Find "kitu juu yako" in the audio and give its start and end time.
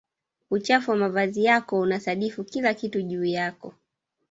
2.73-3.73